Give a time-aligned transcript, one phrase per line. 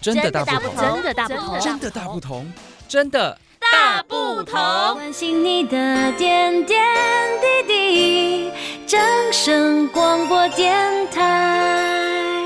[0.00, 2.52] 真的大不同，真的大不同，真的大不同，
[2.88, 4.54] 真的大不同。
[4.94, 6.80] 关心你的点点
[7.66, 8.50] 滴滴，
[8.86, 9.00] 掌
[9.32, 12.38] 声广播电台。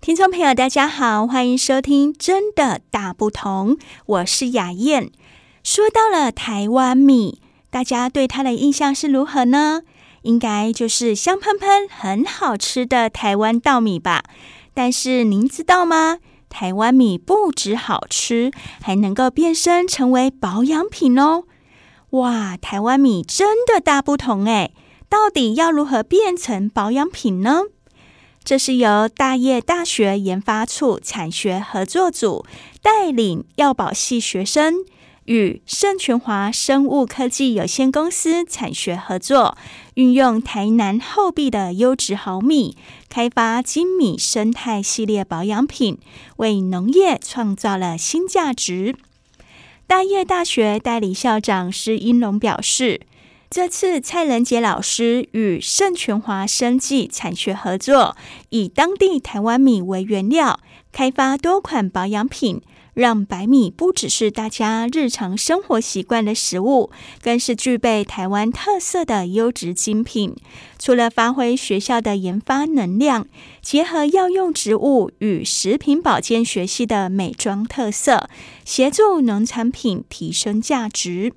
[0.00, 3.76] 听众朋友，大家好，欢迎收听《真的大不同》，
[4.06, 5.12] 我是雅燕。
[5.62, 7.40] 说到了台湾米，
[7.70, 9.82] 大家对它的印象是如何呢？
[10.28, 14.24] 应该就是香喷喷、很好吃的台湾稻米吧。
[14.74, 16.18] 但是您知道吗？
[16.50, 18.50] 台湾米不止好吃，
[18.82, 21.44] 还能够变身成为保养品哦！
[22.10, 24.74] 哇，台湾米真的大不同诶！
[25.08, 27.62] 到底要如何变成保养品呢？
[28.44, 32.44] 这是由大叶大学研发处产学合作组
[32.82, 34.84] 带领药保系学生
[35.28, 39.58] 与盛全华生物科技有限公司产学合作，
[39.94, 42.78] 运用台南后壁的优质好米，
[43.10, 45.98] 开发精米生态系列保养品，
[46.38, 48.96] 为农业创造了新价值。
[49.86, 53.02] 大叶大学代理校长施英龙表示。
[53.50, 58.14] 这次蔡仁杰老师与盛全华生技产学合作，
[58.50, 60.60] 以当地台湾米为原料，
[60.92, 62.60] 开发多款保养品，
[62.98, 66.90] 让白米不只是大家日常生活习惯的食物，
[67.22, 70.34] 更是具备台湾特色的优质精品。
[70.80, 73.28] 除了发挥学校的研发能量，
[73.62, 78.28] 结合药用植物与食品保健学系的美妆特色，
[78.64, 81.32] 协助农产品提升价值。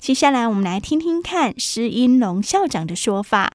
[0.00, 3.52] 接下来，我们来听听看施英龙校长的说法。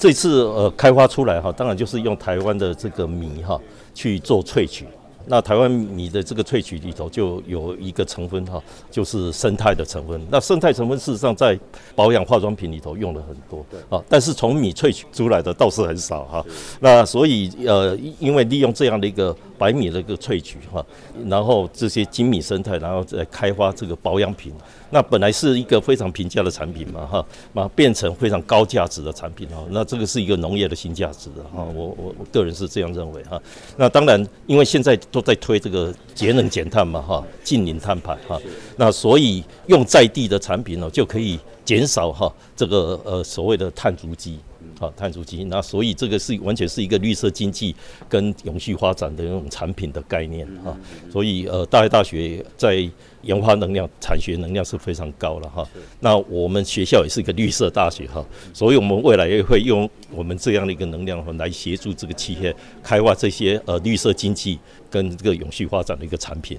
[0.00, 3.60] 这次呃开发出来哈，当然就是用台湾的这个米哈
[3.92, 4.86] 去做萃取。
[5.26, 10.20] 那台湾米的这个萃取里头就有一个成分哈，就是生态的成分。
[10.30, 11.58] 那生态成分事实上在
[11.94, 16.44] 保养化妆品里头用了很多啊，但是从米萃取出来的倒是很少哈。
[16.80, 20.84] 那所以呃，因为利用这样的一个白米的一个萃取哈，
[21.26, 24.52] 然后这些精米生态，然后再开发这个保养品。
[24.92, 29.64] 那本来是一个非常平价的产品嘛哈，那变成非常高价值的产品哈。
[29.70, 31.64] 那这个是一个农业的新价值的哈。
[31.74, 33.40] 我我我个人是这样认为哈。
[33.78, 38.38] 那当然，因为现在都在推这个节能减碳嘛哈，近零碳排哈。
[38.76, 44.38] 那所以用在地的产品呢，就可以减少哈这个呃所谓的碳足迹。
[44.82, 47.72] 啊，碳足迹，那所以这个是完全是一个绿色经济
[48.08, 50.76] 跟永续发展的那种产品的概念啊。
[51.08, 52.90] 所以呃，大叶大学在
[53.22, 55.64] 研发能量、产学能量是非常高了哈。
[56.00, 64.58] 那我们学校也是一个绿色大学哈，所以我们未来也会用我们这样的一个能量来协助这个企业开发这些呃绿色经济
[64.90, 66.58] 跟这个永续发展的一个产品。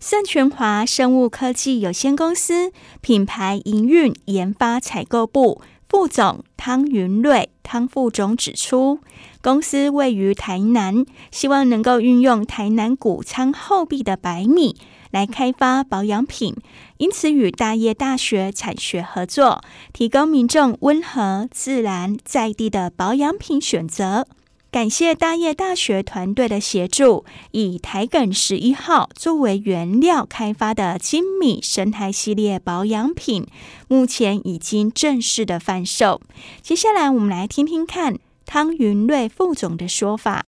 [0.00, 5.62] 盛全华生物科技有限公司品牌营运研发采购部。
[5.88, 8.98] 副总汤云瑞汤副总指出，
[9.40, 14.76] 公司位于台南，希望能够运用台南谷仓后壁的白米
[15.10, 16.56] 来开发保养品，
[16.96, 19.62] 因此与大业大学产学合作，
[19.92, 24.26] 提供民众温和、自然、在地的保养品选择。
[24.74, 33.46] 感谢大叶大学团队的协助，以台梗十一号作为原料开发的精米生态系列保养品，
[33.86, 36.20] 目前已经正式的贩售。
[36.60, 40.42] 接下来，我们来听听看汤云瑞副总的说法。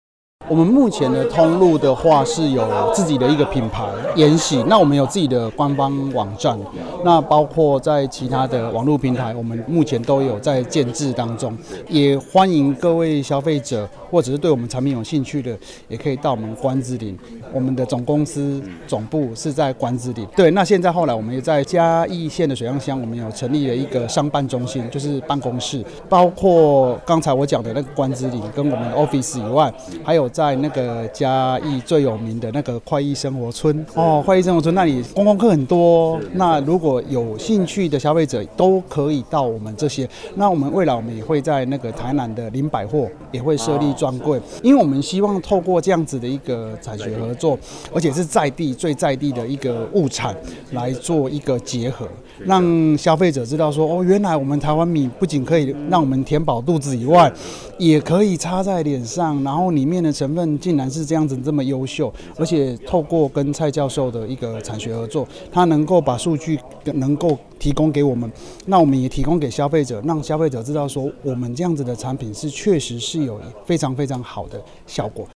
[0.49, 3.85] 我们目前的通路的话是有自己的一个品牌
[4.17, 6.59] 延禧，那我们有自己的官方网站，
[7.05, 11.57] 那包括在其他的网络平台，我们目前都有在建置当中，
[11.89, 15.59] 也欢迎各位消费者或者是对我们产品有兴趣的，
[15.89, 17.19] 也可以到我们关子岭，
[17.53, 20.27] 我们的总公司总部是在关子岭。
[20.37, 30.29] 对，那现在后来我们也在嘉义县的水上乡，我们有成立了一个商办中心，就是办公室，包括刚才我讲的那个关子岭跟我们的 office 以外，还有。
[30.33, 36.19] 在那个嘉义最有名的那个快意生活村哦，快意生活村那里观光客很多。
[36.33, 40.09] 那如果有兴趣的消费者都可以到我们这些。
[40.35, 47.59] 那我们未来我们也会在那个台南的林百货也会设立专柜，因为我们希望透过这样子的一个产学合作，
[47.95, 50.35] 而且是在地最在地的一个物产
[50.73, 52.09] 来做一个结合，
[52.41, 52.65] 让
[52.97, 57.33] 消费者知道说哦，原来我们台湾米不仅可以让我们填饱肚子以外，
[57.79, 60.11] 也可以擦在脸上，然后里面的。
[60.23, 68.31] 成分竟然是这样子这么优秀，而且透过跟蔡教授的一个产学合作，他能够把数据能够提供给我们，
[68.67, 75.29] 那我们也提供给消费者，让消费者知道说我们这样子的产品是确实是有非常非常好的效果。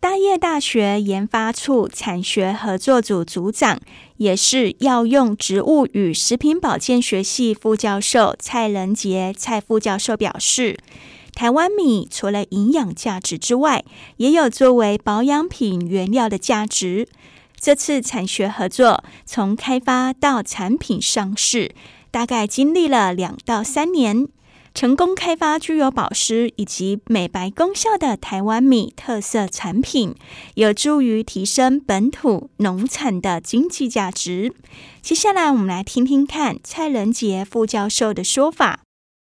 [0.00, 3.80] 大业大学研发处产学合作组组长，
[4.16, 10.76] 也是药用植物与食品保健学系副教授蔡仁杰蔡副教授表示。
[11.34, 13.84] 台湾米除了营养价值之外，
[14.18, 17.08] 也有作为保养品原料的价值。
[17.58, 21.74] 这次产学合作，从开发到产品上市，
[22.10, 24.28] 大概经历了两到三年，
[24.74, 30.14] 成功开发具有保湿以及美白功效的台湾米特色产品，
[30.54, 34.54] 有助于提升本土农产的经济价值。
[35.02, 38.80] 接下来，我们来听听看蔡仁杰副教授的说法。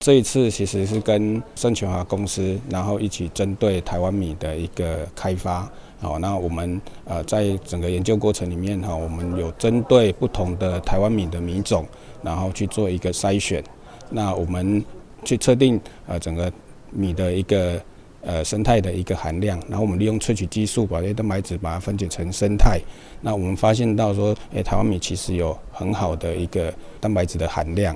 [0.06, 5.70] 这一次其实是跟盛全华公司，然后一起针对台湾米的一个开发。
[6.02, 11.86] 好，那我们呃在整个研究过程里面哈，我们有针对不同的台湾米的米种，
[12.22, 13.64] 然后去做一个筛选。
[14.10, 14.84] 那我们
[15.24, 16.52] 去测定呃整个
[16.92, 17.82] 米的一个
[18.22, 22.80] 呃生态的一个含量，然后我们利用萃取技术把这些蛋白质把它分解成生态。
[23.22, 27.96] 那我们发现到说，诶，台湾米其实有很好的一个蛋白质的含量。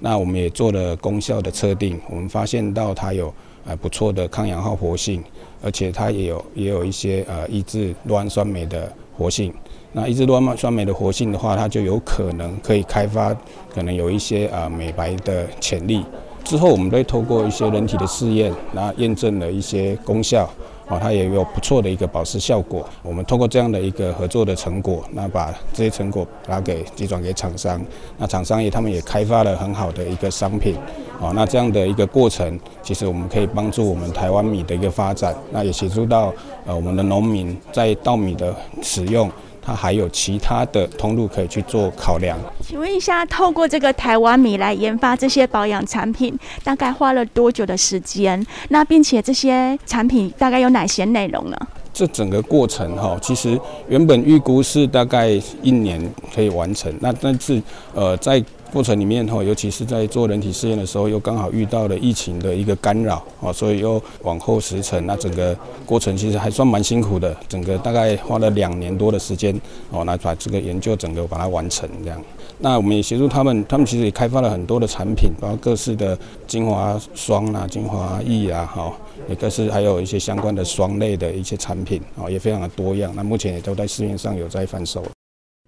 [0.00, 3.32] 那我们也做了功效的测定，我们发现到它有
[3.64, 5.22] 呃不错的抗氧化活性。
[5.64, 9.54] 而且它也有也有一些呃抑制酪氨酸酶的活性。
[9.92, 13.32] 那抑制酪氨酸酶的活性的话，它就有可能可以开发
[13.72, 16.04] 可能有一些呃美白的潜力。
[16.44, 20.48] 之后我们会透过一些人体的试验，然后验证了一些功效。
[20.88, 22.84] 啊，它也有不错的一个保湿效果。
[23.02, 27.80] 我们通过这样的一个合作的成果，那把这些成果拿给寄转给厂商，
[28.18, 30.74] 那厂商也他们也开发了很好的一个商品。
[31.18, 36.34] 啊，那这样的一个过程，其实我们可以帮助我们台湾米的一个发展，那也协助到
[36.66, 39.30] 呃我们的农民在稻米的使用。
[39.62, 42.36] 它还有其他的通路可以去做考量。
[42.60, 48.44] 请问一下，透过这个台湾米来研发这些保养产品，大概花了多久的时间？
[48.68, 51.56] 那并且这些产品大概有哪些内容呢？
[51.94, 55.28] 这整个过程哈，其实原本预估是大概
[55.62, 56.02] 一年
[56.34, 56.92] 可以完成。
[57.00, 57.62] 那但是
[57.94, 58.42] 呃在
[58.72, 65.06] 过程里面哈，尤其是在做人体试验的时候，又刚好遇到了疫情的一个干扰啊，所以又往后时程。
[65.06, 65.54] 那整个
[65.84, 69.54] 过程其实还算蛮辛苦的，整个大概花了两年多的时间
[69.90, 72.18] 哦，来把这个研究整个把它完成这样。
[72.60, 78.90] 那我们也协助他们，他们其实也开发了很多的产品，包括各式的精华霜啊、精华液啊，哈，
[79.28, 83.12] 也各式还有一些相关的霜类的一些产品啊，也非常的多样。
[83.14, 85.02] 那目前也都在市面上有在贩售。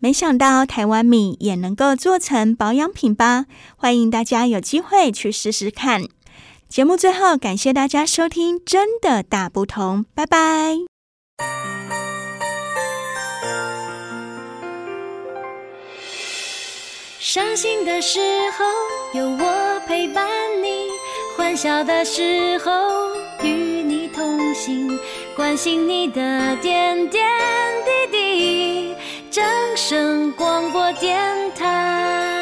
[0.01, 3.47] 没想到台湾米也能够做成保养品吧？
[3.77, 6.03] 欢迎大家有机会去试试看。
[6.69, 10.77] 节目最后，感谢大家收听《真的大不同》，拜拜。
[17.19, 18.21] 伤心的时
[18.51, 20.29] 候有我陪伴
[20.63, 20.89] 你，
[21.37, 22.71] 欢笑的时候
[23.43, 24.99] 与你同行，
[25.35, 27.25] 关心你的点点
[27.85, 28.94] 滴滴。
[29.35, 29.43] 掌
[29.77, 31.21] 声广播电
[31.57, 32.34] 台。